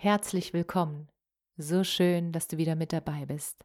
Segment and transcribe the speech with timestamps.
[0.00, 1.08] Herzlich willkommen.
[1.56, 3.64] So schön, dass du wieder mit dabei bist.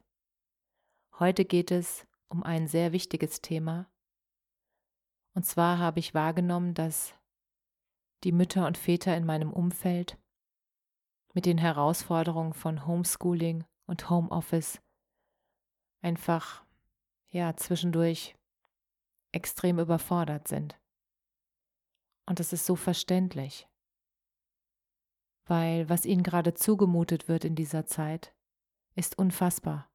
[1.20, 3.88] Heute geht es um ein sehr wichtiges Thema.
[5.34, 7.14] Und zwar habe ich wahrgenommen, dass
[8.24, 10.18] die Mütter und Väter in meinem Umfeld
[11.34, 14.82] mit den Herausforderungen von Homeschooling und Homeoffice
[16.02, 16.64] einfach
[17.28, 18.34] ja zwischendurch
[19.30, 20.76] extrem überfordert sind.
[22.26, 23.68] Und das ist so verständlich
[25.46, 28.34] weil was ihnen gerade zugemutet wird in dieser Zeit,
[28.94, 29.90] ist unfassbar.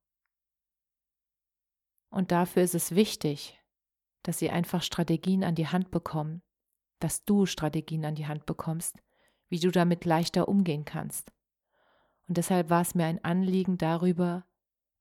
[2.09, 3.59] Und dafür ist es wichtig,
[4.23, 6.41] dass sie einfach Strategien an die Hand bekommen,
[6.99, 8.97] dass du Strategien an die Hand bekommst,
[9.47, 11.31] wie du damit leichter umgehen kannst.
[12.27, 14.45] Und deshalb war es mir ein Anliegen, darüber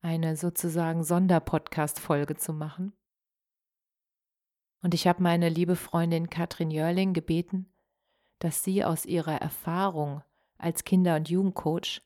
[0.00, 2.92] eine sozusagen Sonderpodcast-Folge zu machen.
[4.80, 7.72] Und ich habe meine liebe Freundin Katrin Jörling gebeten,
[8.38, 10.22] dass sie aus ihrer Erfahrung
[10.58, 12.02] als Kinder- und Jugendcoach,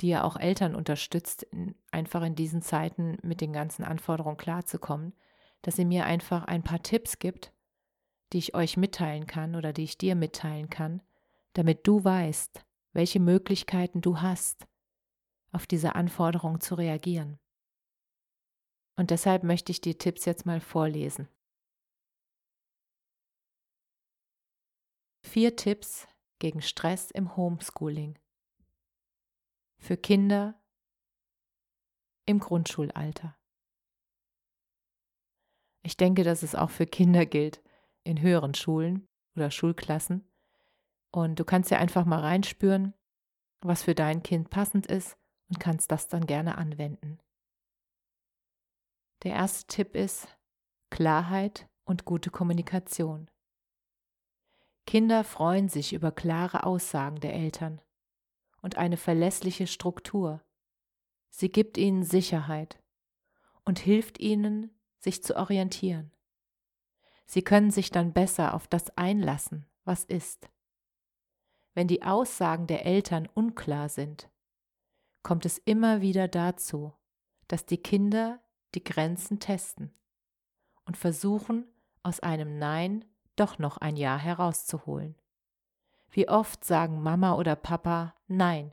[0.00, 5.14] die ja auch Eltern unterstützt, in, einfach in diesen Zeiten mit den ganzen Anforderungen klarzukommen,
[5.62, 7.52] dass sie mir einfach ein paar Tipps gibt,
[8.32, 11.02] die ich euch mitteilen kann oder die ich dir mitteilen kann,
[11.54, 14.66] damit du weißt, welche Möglichkeiten du hast,
[15.52, 17.38] auf diese Anforderungen zu reagieren.
[18.96, 21.28] Und deshalb möchte ich die Tipps jetzt mal vorlesen.
[25.22, 26.06] Vier Tipps,
[26.38, 28.18] gegen Stress im Homeschooling.
[29.78, 30.60] Für Kinder
[32.26, 33.36] im Grundschulalter.
[35.82, 37.62] Ich denke, dass es auch für Kinder gilt
[38.04, 39.06] in höheren Schulen
[39.36, 40.26] oder Schulklassen.
[41.10, 42.94] Und du kannst ja einfach mal reinspüren,
[43.60, 45.16] was für dein Kind passend ist
[45.48, 47.18] und kannst das dann gerne anwenden.
[49.22, 50.28] Der erste Tipp ist
[50.90, 53.30] Klarheit und gute Kommunikation.
[54.86, 57.80] Kinder freuen sich über klare Aussagen der Eltern
[58.60, 60.42] und eine verlässliche Struktur.
[61.30, 62.82] Sie gibt ihnen Sicherheit
[63.64, 66.12] und hilft ihnen, sich zu orientieren.
[67.26, 70.48] Sie können sich dann besser auf das einlassen, was ist.
[71.72, 74.30] Wenn die Aussagen der Eltern unklar sind,
[75.22, 76.92] kommt es immer wieder dazu,
[77.48, 78.40] dass die Kinder
[78.74, 79.92] die Grenzen testen
[80.84, 81.66] und versuchen,
[82.02, 83.04] aus einem Nein
[83.36, 85.16] doch noch ein Ja herauszuholen.
[86.10, 88.72] Wie oft sagen Mama oder Papa Nein,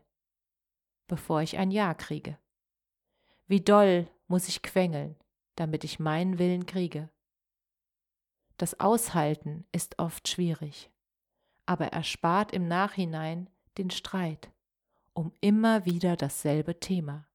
[1.08, 2.38] bevor ich ein Ja kriege?
[3.48, 5.16] Wie doll muss ich quengeln,
[5.56, 7.10] damit ich meinen Willen kriege?
[8.58, 10.92] Das Aushalten ist oft schwierig,
[11.66, 14.52] aber erspart im Nachhinein den Streit
[15.14, 17.28] um immer wieder dasselbe Thema.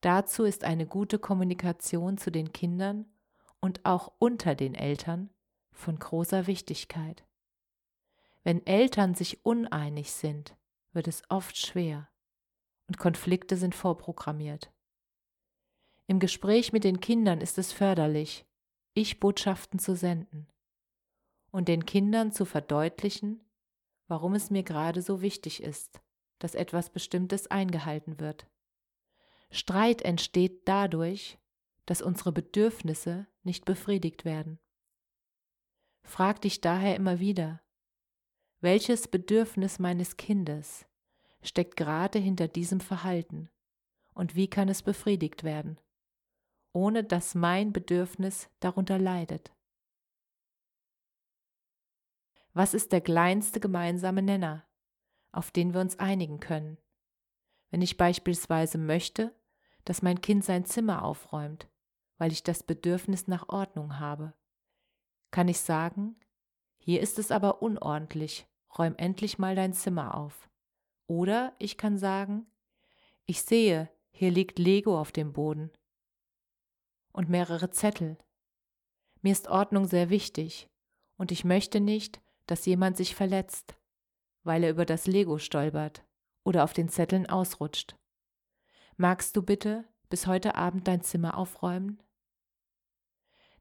[0.00, 3.06] Dazu ist eine gute Kommunikation zu den Kindern
[3.60, 5.30] und auch unter den Eltern
[5.74, 7.26] von großer Wichtigkeit.
[8.42, 10.56] Wenn Eltern sich uneinig sind,
[10.92, 12.08] wird es oft schwer
[12.86, 14.72] und Konflikte sind vorprogrammiert.
[16.06, 18.46] Im Gespräch mit den Kindern ist es förderlich,
[18.94, 20.48] Ich-Botschaften zu senden
[21.50, 23.42] und den Kindern zu verdeutlichen,
[24.06, 26.00] warum es mir gerade so wichtig ist,
[26.38, 28.46] dass etwas Bestimmtes eingehalten wird.
[29.50, 31.38] Streit entsteht dadurch,
[31.86, 34.58] dass unsere Bedürfnisse nicht befriedigt werden.
[36.04, 37.60] Frag dich daher immer wieder,
[38.60, 40.86] welches Bedürfnis meines Kindes
[41.42, 43.50] steckt gerade hinter diesem Verhalten
[44.14, 45.80] und wie kann es befriedigt werden,
[46.72, 49.52] ohne dass mein Bedürfnis darunter leidet.
[52.52, 54.64] Was ist der kleinste gemeinsame Nenner,
[55.32, 56.78] auf den wir uns einigen können?
[57.70, 59.34] Wenn ich beispielsweise möchte,
[59.84, 61.68] dass mein Kind sein Zimmer aufräumt,
[62.18, 64.32] weil ich das Bedürfnis nach Ordnung habe,
[65.34, 66.14] kann ich sagen,
[66.78, 68.46] hier ist es aber unordentlich,
[68.78, 70.48] räum endlich mal dein Zimmer auf.
[71.08, 72.46] Oder ich kann sagen,
[73.26, 75.72] ich sehe, hier liegt Lego auf dem Boden
[77.10, 78.16] und mehrere Zettel.
[79.22, 80.70] Mir ist Ordnung sehr wichtig
[81.16, 83.76] und ich möchte nicht, dass jemand sich verletzt,
[84.44, 86.04] weil er über das Lego stolpert
[86.44, 87.96] oder auf den Zetteln ausrutscht.
[88.96, 92.00] Magst du bitte bis heute Abend dein Zimmer aufräumen?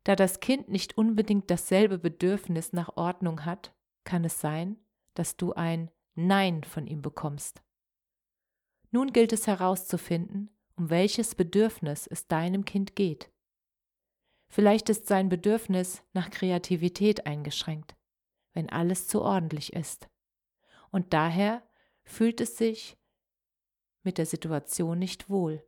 [0.04, 3.74] Da das Kind nicht unbedingt dasselbe Bedürfnis nach Ordnung hat,
[4.04, 4.78] kann es sein,
[5.14, 7.64] dass du ein Nein von ihm bekommst.
[8.92, 13.32] Nun gilt es herauszufinden, um welches Bedürfnis es deinem Kind geht.
[14.50, 17.96] Vielleicht ist sein Bedürfnis nach Kreativität eingeschränkt,
[18.54, 20.10] wenn alles zu ordentlich ist.
[20.92, 21.64] Und daher
[22.04, 22.98] fühlt es sich
[24.04, 25.66] mit der Situation nicht wohl.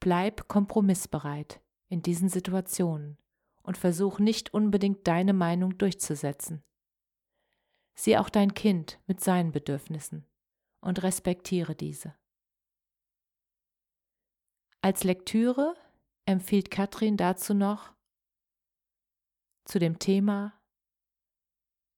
[0.00, 3.18] Bleib kompromissbereit in diesen Situationen
[3.62, 6.62] und versuch nicht unbedingt deine Meinung durchzusetzen.
[7.94, 10.26] Sieh auch dein Kind mit seinen Bedürfnissen
[10.80, 12.14] und respektiere diese.
[14.82, 15.74] Als Lektüre
[16.26, 17.92] empfiehlt Katrin dazu noch
[19.64, 20.52] zu dem Thema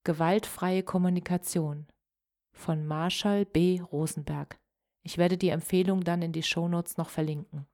[0.04, 1.86] Gewaltfreie Kommunikation
[2.52, 3.80] von Marshall B.
[3.80, 4.58] Rosenberg.
[5.02, 7.66] Ich werde die Empfehlung dann in die Shownotes noch verlinken.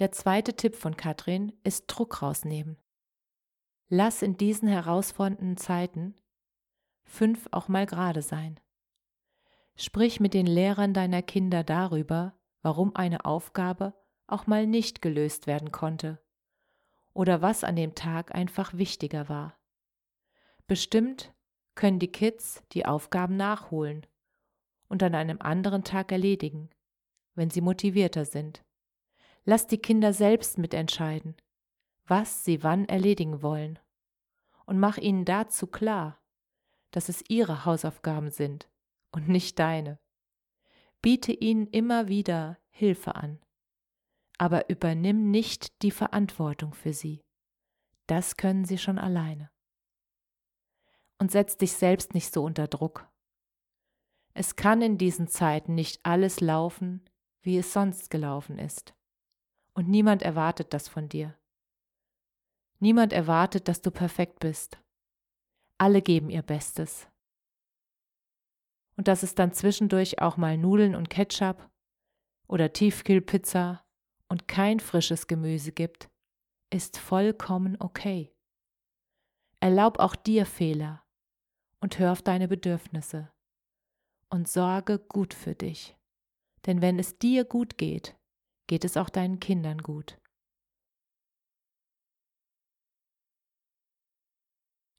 [0.00, 2.78] Der zweite Tipp von Katrin ist Druck rausnehmen.
[3.90, 6.16] Lass in diesen herausfordernden Zeiten
[7.04, 8.58] fünf auch mal gerade sein.
[9.76, 13.92] Sprich mit den Lehrern deiner Kinder darüber, warum eine Aufgabe
[14.26, 16.18] auch mal nicht gelöst werden konnte
[17.12, 19.58] oder was an dem Tag einfach wichtiger war.
[20.66, 21.34] Bestimmt
[21.74, 24.06] können die Kids die Aufgaben nachholen
[24.88, 26.70] und an einem anderen Tag erledigen,
[27.34, 28.64] wenn sie motivierter sind.
[29.44, 31.36] Lass die Kinder selbst mitentscheiden,
[32.04, 33.78] was sie wann erledigen wollen.
[34.66, 36.20] Und mach ihnen dazu klar,
[36.90, 38.68] dass es ihre Hausaufgaben sind
[39.12, 39.98] und nicht deine.
[41.00, 43.40] Biete ihnen immer wieder Hilfe an,
[44.38, 47.22] aber übernimm nicht die Verantwortung für sie.
[48.06, 49.50] Das können sie schon alleine.
[51.18, 53.08] Und setz dich selbst nicht so unter Druck.
[54.34, 57.04] Es kann in diesen Zeiten nicht alles laufen,
[57.42, 58.94] wie es sonst gelaufen ist
[59.74, 61.36] und niemand erwartet das von dir.
[62.78, 64.78] Niemand erwartet, dass du perfekt bist.
[65.78, 67.08] Alle geben ihr Bestes.
[68.96, 71.70] Und dass es dann zwischendurch auch mal Nudeln und Ketchup
[72.46, 73.84] oder Tiefkühlpizza
[74.28, 76.10] und kein frisches Gemüse gibt,
[76.70, 78.34] ist vollkommen okay.
[79.60, 81.02] Erlaub auch dir Fehler
[81.80, 83.30] und hör auf deine Bedürfnisse
[84.30, 85.96] und sorge gut für dich.
[86.66, 88.16] Denn wenn es dir gut geht,
[88.70, 90.16] geht es auch deinen Kindern gut.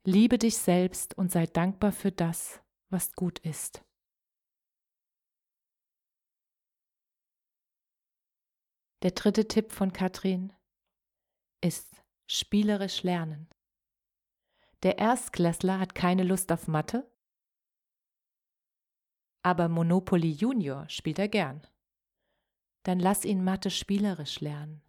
[0.06, 3.82] Liebe dich selbst und sei dankbar für das, was gut ist.
[9.04, 10.52] Der dritte Tipp von Katrin
[11.64, 13.48] ist spielerisch lernen.
[14.84, 17.10] Der Erstklässler hat keine Lust auf Mathe,
[19.44, 21.66] aber Monopoly Junior spielt er gern
[22.84, 24.82] dann lass ihn Mathe spielerisch lernen.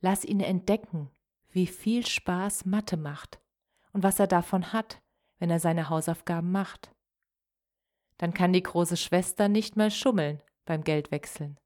[0.00, 1.10] Lass ihn entdecken,
[1.50, 3.40] wie viel Spaß Mathe macht
[3.92, 5.02] und was er davon hat,
[5.38, 6.92] wenn er seine Hausaufgaben macht.
[8.18, 11.58] Dann kann die große Schwester nicht mal schummeln beim Geldwechseln.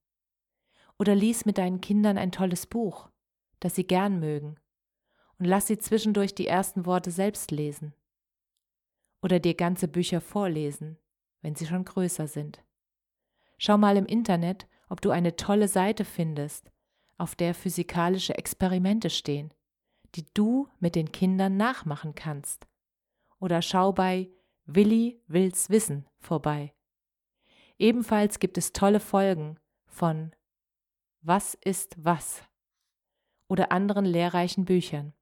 [0.99, 3.11] Oder lies mit deinen Kindern ein tolles Buch,
[3.61, 4.57] das sie gern mögen,
[5.39, 7.95] und lass sie zwischendurch die ersten Worte selbst lesen.
[9.23, 10.99] Oder dir ganze Bücher vorlesen,
[11.41, 12.63] wenn sie schon größer sind.
[13.59, 16.71] Schau mal im Internet, ob du eine tolle Seite findest,
[17.17, 19.51] auf der physikalische Experimente stehen,
[20.15, 22.67] die du mit den Kindern nachmachen kannst.
[23.41, 24.29] Oder schau bei
[24.67, 26.75] Willi will's wissen vorbei.
[27.79, 30.33] Ebenfalls gibt es tolle Folgen von
[31.23, 32.43] Was ist was
[33.49, 35.15] oder anderen lehrreichen Büchern,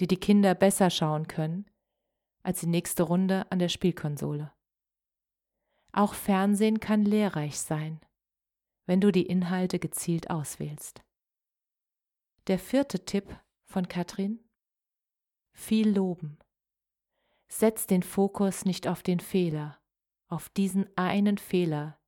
[0.00, 1.66] die die Kinder besser schauen können
[2.42, 4.52] als die nächste Runde an der Spielkonsole.
[5.92, 8.00] Auch Fernsehen kann lehrreich sein
[8.88, 11.04] wenn du die Inhalte gezielt auswählst.
[12.46, 14.42] Der vierte Tipp von Katrin?
[15.52, 16.38] Viel loben.
[17.48, 19.78] Setz den Fokus nicht auf den Fehler,
[20.28, 22.00] auf diesen einen Fehler,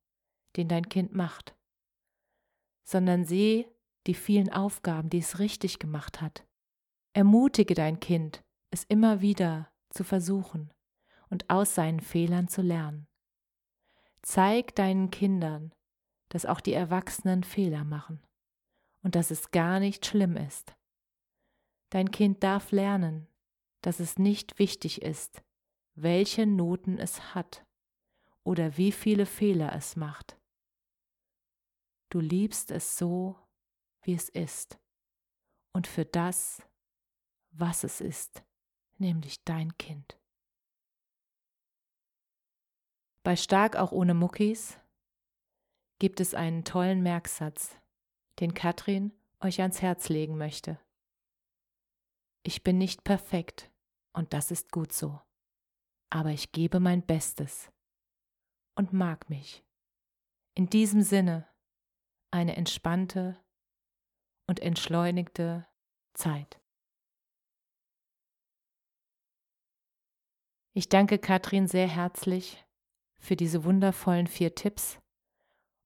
[0.55, 1.55] den dein Kind macht,
[2.83, 3.67] sondern seh
[4.07, 6.47] die vielen Aufgaben, die es richtig gemacht hat.
[7.13, 10.73] Ermutige dein Kind, es immer wieder zu versuchen
[11.29, 13.07] und aus seinen Fehlern zu lernen.
[14.23, 15.75] Zeig deinen Kindern,
[16.31, 18.25] dass auch die Erwachsenen Fehler machen
[19.03, 20.75] und dass es gar nicht schlimm ist.
[21.89, 23.27] Dein Kind darf lernen,
[23.81, 25.43] dass es nicht wichtig ist,
[25.93, 27.65] welche Noten es hat
[28.45, 30.39] oder wie viele Fehler es macht.
[32.09, 33.37] Du liebst es so,
[34.01, 34.79] wie es ist
[35.73, 36.61] und für das,
[37.51, 38.41] was es ist,
[38.99, 40.17] nämlich dein Kind.
[43.23, 44.79] Bei Stark auch ohne Muckis
[46.01, 47.77] gibt es einen tollen Merksatz,
[48.39, 50.79] den Katrin euch ans Herz legen möchte.
[52.41, 53.69] Ich bin nicht perfekt
[54.11, 55.21] und das ist gut so,
[56.09, 57.71] aber ich gebe mein Bestes
[58.73, 59.63] und mag mich.
[60.55, 61.47] In diesem Sinne
[62.31, 63.37] eine entspannte
[64.47, 65.67] und entschleunigte
[66.15, 66.59] Zeit.
[70.73, 72.65] Ich danke Katrin sehr herzlich
[73.19, 75.00] für diese wundervollen vier Tipps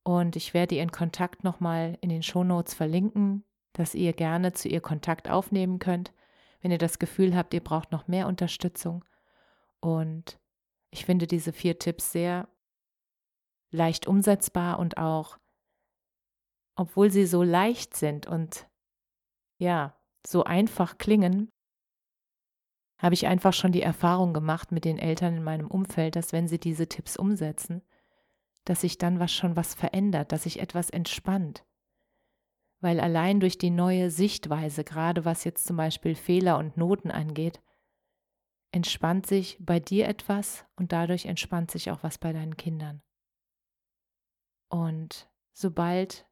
[0.06, 3.44] und ich werde ihren Kontakt nochmal in den Shownotes verlinken,
[3.74, 6.14] dass ihr gerne zu ihr Kontakt aufnehmen könnt,
[6.62, 9.04] wenn ihr das Gefühl habt, ihr braucht noch mehr Unterstützung.
[9.80, 10.40] Und
[10.92, 12.48] ich finde diese vier Tipps sehr
[13.72, 15.40] leicht umsetzbar und auch,
[16.76, 18.70] obwohl sie so leicht sind und
[19.58, 21.50] ja, so einfach klingen,
[23.00, 26.48] habe ich einfach schon die Erfahrung gemacht mit den Eltern in meinem Umfeld, dass wenn
[26.48, 27.82] sie diese Tipps umsetzen,
[28.66, 31.66] dass sich dann was schon was verändert, dass sich etwas entspannt.
[32.82, 37.62] Weil allein durch die neue Sichtweise, gerade was jetzt zum Beispiel Fehler und Noten angeht,
[38.72, 43.02] entspannt sich bei dir etwas und dadurch entspannt sich auch was bei deinen Kindern.
[44.68, 46.28] Und sobald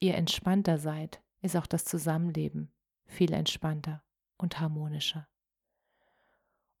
[0.00, 2.72] ihr entspannter seid, ist auch das Zusammenleben
[3.06, 4.02] viel entspannter
[4.38, 5.28] und harmonischer.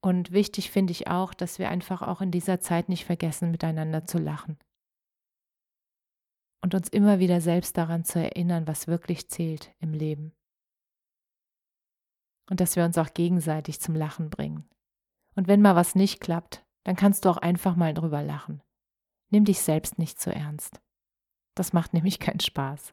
[0.04, 4.06] Und wichtig finde ich auch, dass wir einfach auch in dieser Zeit nicht vergessen, miteinander
[4.06, 4.58] zu lachen.
[6.60, 10.34] Und uns immer wieder selbst daran zu erinnern, was wirklich zählt im Leben.
[12.50, 14.68] Und dass wir uns auch gegenseitig zum Lachen bringen.
[15.36, 18.60] Und wenn mal was nicht klappt, dann kannst du auch einfach mal drüber lachen.
[19.30, 20.82] Nimm dich selbst nicht zu ernst.
[21.54, 22.92] Das macht nämlich keinen Spaß.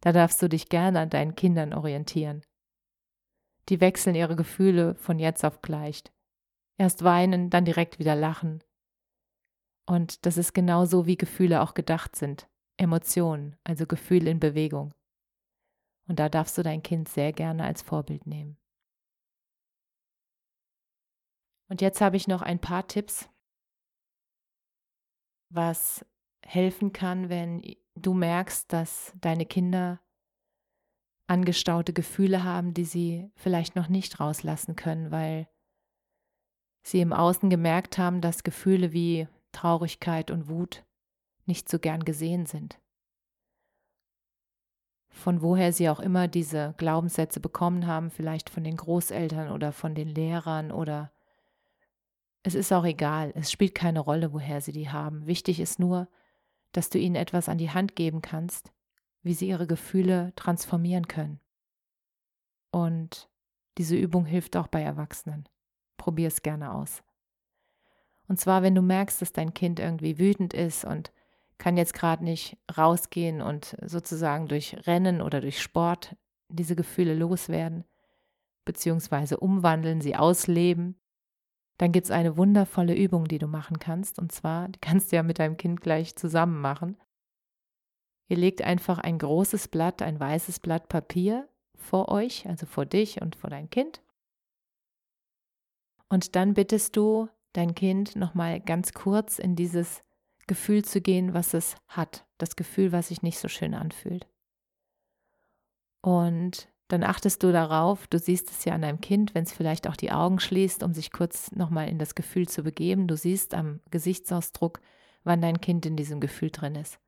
[0.00, 2.40] Da darfst du dich gerne an deinen Kindern orientieren.
[3.68, 6.02] Die wechseln ihre Gefühle von jetzt auf gleich.
[6.78, 8.62] Erst weinen, dann direkt wieder lachen.
[9.86, 12.48] Und das ist genau so, wie Gefühle auch gedacht sind.
[12.76, 14.92] Emotionen, also Gefühl in Bewegung.
[16.08, 18.58] Und da darfst du dein Kind sehr gerne als Vorbild nehmen.
[21.68, 23.28] Und jetzt habe ich noch ein paar Tipps,
[25.48, 26.04] was
[26.44, 27.62] helfen kann, wenn
[27.94, 30.00] du merkst, dass deine Kinder
[31.28, 35.48] angestaute Gefühle haben, die sie vielleicht noch nicht rauslassen können, weil
[36.86, 40.84] sie im Außen gemerkt haben, dass Gefühle wie Traurigkeit und Wut
[41.44, 42.78] nicht so gern gesehen sind.
[45.08, 49.96] Von woher sie auch immer diese Glaubenssätze bekommen haben, vielleicht von den Großeltern oder von
[49.96, 51.10] den Lehrern oder
[52.44, 55.26] es ist auch egal, es spielt keine Rolle, woher sie die haben.
[55.26, 56.06] Wichtig ist nur,
[56.70, 58.72] dass du ihnen etwas an die Hand geben kannst,
[59.22, 61.40] wie sie ihre Gefühle transformieren können.
[62.70, 63.28] Und
[63.76, 65.48] diese Übung hilft auch bei Erwachsenen.
[66.06, 67.02] Probier es gerne aus.
[68.28, 71.10] Und zwar, wenn du merkst, dass dein Kind irgendwie wütend ist und
[71.58, 76.14] kann jetzt gerade nicht rausgehen und sozusagen durch Rennen oder durch Sport
[76.48, 77.82] diese Gefühle loswerden,
[78.64, 80.94] beziehungsweise umwandeln, sie ausleben,
[81.76, 84.20] dann gibt es eine wundervolle Übung, die du machen kannst.
[84.20, 86.96] Und zwar, die kannst du ja mit deinem Kind gleich zusammen machen.
[88.28, 93.20] Ihr legt einfach ein großes Blatt, ein weißes Blatt Papier vor euch, also vor dich
[93.22, 94.02] und vor dein Kind.
[96.08, 100.02] Und dann bittest du dein Kind nochmal ganz kurz in dieses
[100.46, 102.26] Gefühl zu gehen, was es hat.
[102.38, 104.28] Das Gefühl, was sich nicht so schön anfühlt.
[106.02, 109.88] Und dann achtest du darauf, du siehst es ja an deinem Kind, wenn es vielleicht
[109.88, 113.08] auch die Augen schließt, um sich kurz nochmal in das Gefühl zu begeben.
[113.08, 114.80] Du siehst am Gesichtsausdruck,
[115.24, 117.00] wann dein Kind in diesem Gefühl drin ist.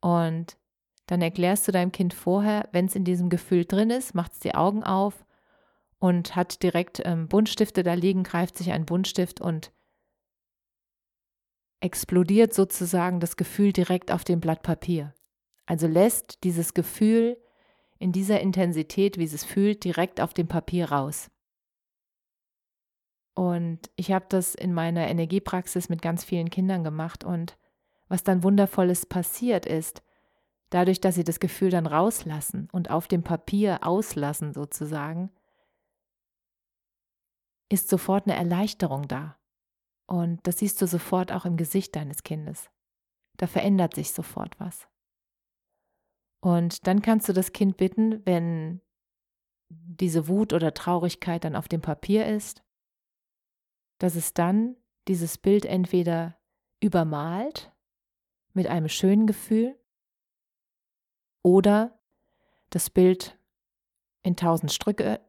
[0.00, 0.58] Und
[1.06, 4.40] dann erklärst du deinem Kind vorher, wenn es in diesem Gefühl drin ist, macht es
[4.40, 5.24] die Augen auf
[5.98, 9.72] und hat direkt ähm, Buntstifte da liegen, greift sich einen Buntstift und
[11.80, 15.14] explodiert sozusagen das Gefühl direkt auf dem Blatt Papier.
[15.66, 17.36] Also lässt dieses Gefühl
[17.98, 21.30] in dieser Intensität, wie es fühlt, direkt auf dem Papier raus.
[23.34, 27.58] Und ich habe das in meiner Energiepraxis mit ganz vielen Kindern gemacht und
[28.08, 30.02] was dann wundervolles passiert ist,
[30.70, 35.30] dadurch, dass sie das Gefühl dann rauslassen und auf dem Papier auslassen sozusagen,
[37.68, 39.38] ist sofort eine Erleichterung da.
[40.06, 42.70] Und das siehst du sofort auch im Gesicht deines Kindes.
[43.36, 44.88] Da verändert sich sofort was.
[46.40, 48.80] Und dann kannst du das Kind bitten, wenn
[49.68, 52.62] diese Wut oder Traurigkeit dann auf dem Papier ist,
[53.98, 54.76] dass es dann
[55.08, 56.38] dieses Bild entweder
[56.80, 57.72] übermalt
[58.52, 59.78] mit einem schönen Gefühl
[61.42, 61.98] oder
[62.70, 63.38] das Bild
[64.22, 65.20] in tausend Strücke,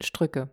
[0.00, 0.52] Strücke,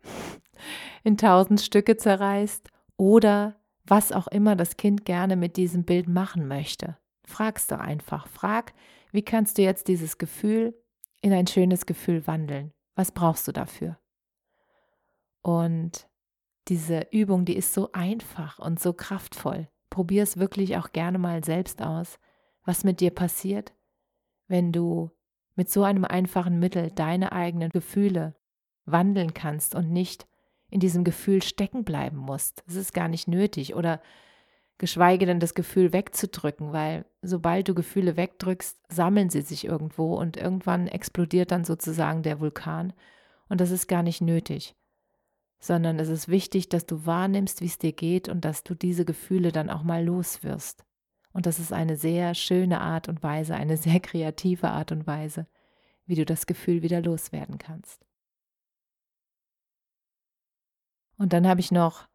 [1.04, 6.48] in tausend Stücke zerreißt oder was auch immer das Kind gerne mit diesem Bild machen
[6.48, 6.98] möchte.
[7.26, 8.28] Fragst du einfach.
[8.28, 8.74] Frag,
[9.12, 10.76] wie kannst du jetzt dieses Gefühl
[11.22, 12.74] in ein schönes Gefühl wandeln?
[12.96, 13.98] Was brauchst du dafür?
[15.42, 16.08] Und
[16.68, 19.68] diese Übung, die ist so einfach und so kraftvoll.
[19.90, 22.20] Probier es wirklich auch gerne mal selbst aus,
[22.64, 23.74] was mit dir passiert,
[24.48, 25.12] wenn du
[25.56, 28.36] mit so einem einfachen Mittel deine eigenen Gefühle
[28.86, 30.28] wandeln kannst und nicht
[30.72, 32.64] in diesem Gefühl stecken bleiben musst.
[32.68, 34.02] Es ist gar nicht nötig oder
[34.80, 40.38] geschweige denn das Gefühl wegzudrücken, weil sobald du Gefühle wegdrückst, sammeln sie sich irgendwo und
[40.38, 42.94] irgendwann explodiert dann sozusagen der Vulkan
[43.48, 44.76] und das ist gar nicht nötig,
[45.60, 49.06] sondern es ist wichtig, dass du wahrnimmst, wie es dir geht und dass du diese
[49.06, 50.84] Gefühle dann auch mal loswirst.
[51.34, 55.48] Und das ist eine sehr schöne Art und Weise, eine sehr kreative Art und Weise,
[56.06, 58.06] wie du das Gefühl wieder loswerden kannst.
[61.22, 62.08] Und dann habe ich noch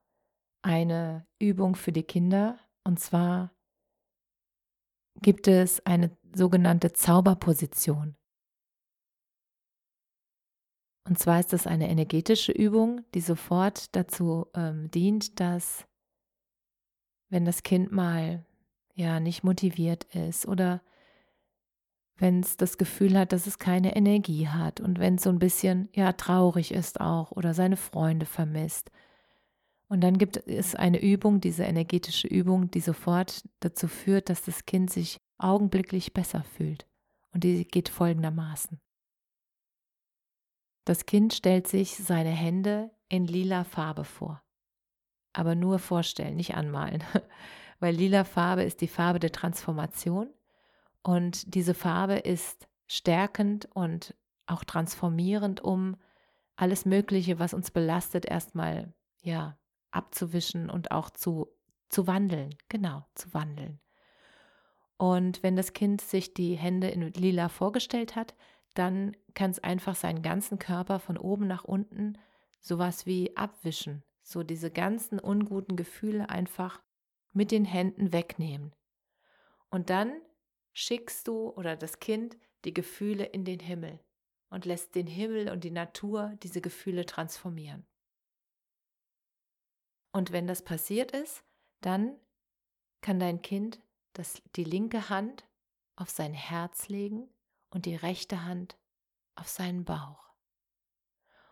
[0.62, 2.58] eine Übung für die Kinder.
[2.82, 3.54] Und zwar
[5.22, 8.16] gibt es eine sogenannte Zauberposition.
[11.04, 15.86] Und zwar ist das eine energetische Übung, die sofort dazu ähm, dient, dass
[17.28, 18.44] wenn das Kind mal
[18.96, 20.82] ja nicht motiviert ist oder
[22.18, 25.38] wenn es das Gefühl hat, dass es keine Energie hat und wenn es so ein
[25.38, 28.90] bisschen ja traurig ist auch oder seine Freunde vermisst.
[29.88, 34.64] Und dann gibt es eine Übung, diese energetische Übung, die sofort dazu führt, dass das
[34.64, 36.86] Kind sich augenblicklich besser fühlt.
[37.32, 38.80] Und die geht folgendermaßen.
[40.84, 44.42] Das Kind stellt sich seine Hände in lila Farbe vor.
[45.32, 47.04] Aber nur vorstellen, nicht anmalen,
[47.78, 50.30] weil lila Farbe ist die Farbe der Transformation
[51.06, 55.96] und diese Farbe ist stärkend und auch transformierend, um
[56.56, 59.56] alles Mögliche, was uns belastet, erstmal ja
[59.92, 61.46] abzuwischen und auch zu,
[61.90, 62.56] zu wandeln.
[62.68, 63.78] Genau, zu wandeln.
[64.96, 68.34] Und wenn das Kind sich die Hände in lila vorgestellt hat,
[68.74, 72.18] dann kann es einfach seinen ganzen Körper von oben nach unten
[72.60, 76.82] sowas wie abwischen, so diese ganzen unguten Gefühle einfach
[77.32, 78.74] mit den Händen wegnehmen.
[79.70, 80.10] Und dann
[80.76, 82.36] schickst du oder das Kind
[82.66, 83.98] die Gefühle in den Himmel
[84.50, 87.86] und lässt den Himmel und die Natur diese Gefühle transformieren.
[90.12, 91.42] Und wenn das passiert ist,
[91.80, 92.20] dann
[93.00, 93.80] kann dein Kind
[94.12, 95.48] das, die linke Hand
[95.94, 97.26] auf sein Herz legen
[97.70, 98.76] und die rechte Hand
[99.34, 100.30] auf seinen Bauch.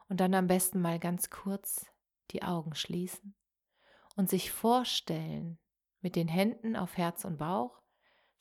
[0.08, 1.86] Und dann am besten mal ganz kurz
[2.30, 3.34] die Augen schließen
[4.16, 5.58] und sich vorstellen,
[6.02, 7.83] mit den Händen auf Herz und Bauch,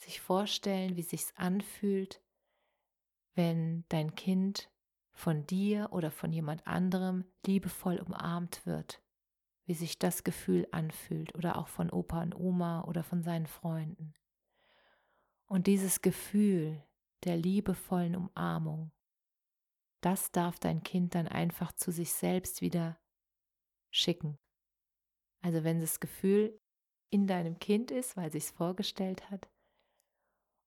[0.04, 2.22] sich vorstellen, wie sich's anfühlt,
[3.36, 4.70] wenn dein Kind
[5.14, 9.02] von dir oder von jemand anderem liebevoll umarmt wird,
[9.66, 14.14] wie sich das Gefühl anfühlt oder auch von Opa und Oma oder von seinen Freunden.
[15.46, 16.84] Und dieses Gefühl
[17.24, 18.92] der liebevollen Umarmung,
[20.02, 23.00] das darf dein Kind dann einfach zu sich selbst wieder
[23.90, 24.38] schicken.
[25.42, 26.60] Also wenn das Gefühl
[27.10, 29.53] in deinem Kind ist, weil sich es vorgestellt hat,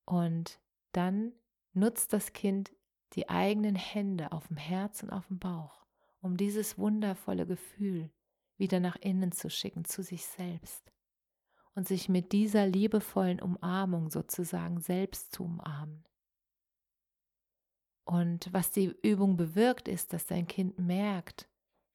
[0.07, 0.61] und
[0.93, 1.33] dann
[1.75, 2.73] nutzt das Kind
[3.13, 5.85] die eigenen Hände auf dem Herz und auf dem Bauch,
[6.21, 8.11] um dieses wundervolle Gefühl
[8.57, 10.93] wieder nach innen zu schicken, zu sich selbst.
[11.75, 16.07] Und sich mit dieser liebevollen Umarmung sozusagen selbst zu umarmen.
[18.05, 21.51] Und was die Übung bewirkt, ist, dass dein Kind merkt,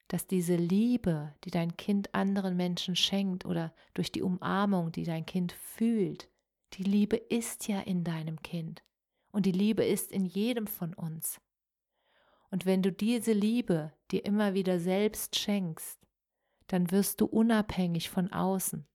[0.08, 5.26] dass diese Liebe, die dein Kind anderen Menschen schenkt oder durch die Umarmung, die dein
[5.26, 6.30] Kind fühlt,
[6.74, 8.84] die Liebe ist ja in deinem Kind
[9.32, 11.42] und die Liebe ist in jedem von uns.
[12.50, 16.00] Und wenn du diese Liebe dir immer wieder selbst schenkst,
[16.68, 18.88] dann wirst du unabhängig von außen.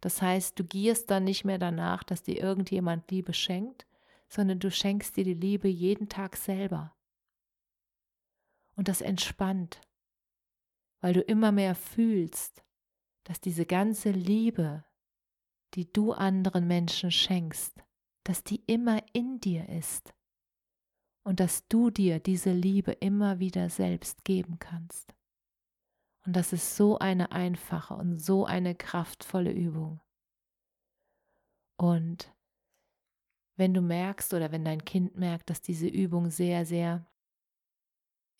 [0.00, 3.86] Das heißt, du gierst dann nicht mehr danach, dass dir irgendjemand Liebe schenkt,
[4.28, 6.96] sondern du schenkst dir die Liebe jeden Tag selber.
[8.76, 9.80] Und das entspannt,
[11.00, 12.64] weil du immer mehr fühlst,
[13.24, 14.84] dass diese ganze Liebe,
[15.74, 17.82] die du anderen Menschen schenkst,
[18.24, 20.14] dass die immer in dir ist
[21.24, 25.14] und dass du dir diese Liebe immer wieder selbst geben kannst.
[26.26, 30.00] Und das ist so eine einfache und so eine kraftvolle Übung.
[31.76, 32.34] Und
[33.56, 37.06] wenn du merkst oder wenn dein Kind merkt, dass diese Übung sehr, sehr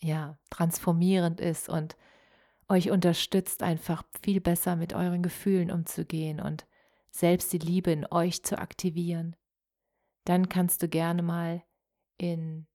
[0.03, 1.97] ja, transformierend ist und
[2.69, 6.67] euch unterstützt, einfach viel besser mit euren Gefühlen umzugehen und
[7.11, 9.37] selbst die Liebe in euch zu aktivieren,
[10.25, 11.63] dann kannst du gerne mal
[12.17, 12.67] in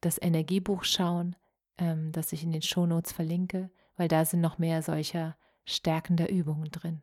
[0.00, 1.36] das Energiebuch schauen,
[1.78, 6.70] ähm, das ich in den Shownotes verlinke, weil da sind noch mehr solcher stärkender Übungen
[6.70, 7.02] drin.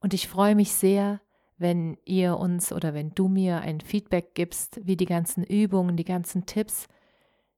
[0.00, 1.20] Und ich freue mich sehr,
[1.56, 6.04] wenn ihr uns oder wenn du mir ein Feedback gibst, wie die ganzen Übungen, die
[6.04, 6.86] ganzen Tipps,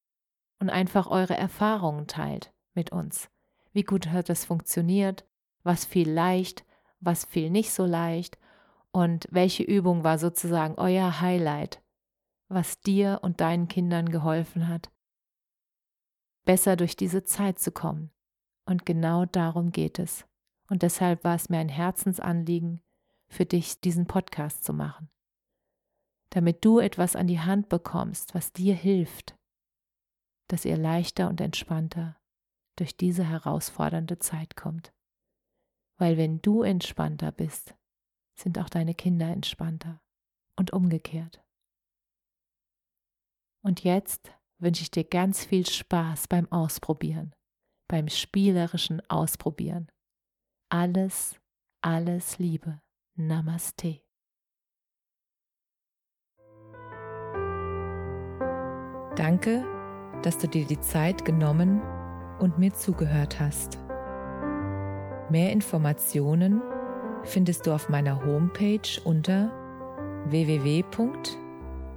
[0.58, 3.28] und einfach eure Erfahrungen teilt mit uns.
[3.72, 5.26] Wie gut hat das funktioniert?
[5.62, 6.64] Was fiel leicht?
[7.00, 8.38] Was fiel nicht so leicht?
[8.92, 11.82] Und welche Übung war sozusagen euer Highlight,
[12.48, 14.90] was dir und deinen Kindern geholfen hat,
[16.46, 18.10] besser durch diese Zeit zu kommen?
[18.64, 20.26] Und genau darum geht es.
[20.70, 22.80] Und deshalb war es mir ein Herzensanliegen,
[23.28, 25.10] für dich diesen Podcast zu machen.
[26.30, 29.36] Damit du etwas an die Hand bekommst, was dir hilft,
[30.48, 32.16] dass ihr leichter und entspannter
[32.76, 34.92] durch diese herausfordernde Zeit kommt.
[35.98, 37.74] Weil wenn du entspannter bist,
[38.34, 40.00] sind auch deine Kinder entspannter
[40.56, 41.42] und umgekehrt.
[43.62, 47.34] Und jetzt wünsche ich dir ganz viel Spaß beim Ausprobieren,
[47.88, 49.88] beim spielerischen Ausprobieren.
[50.68, 51.38] Alles,
[51.82, 52.80] alles Liebe.
[53.14, 54.00] Namaste.
[59.16, 59.64] Danke,
[60.22, 61.80] dass du dir die Zeit genommen
[62.38, 63.78] und mir zugehört hast.
[65.30, 66.62] Mehr Informationen
[67.24, 69.50] findest du auf meiner Homepage unter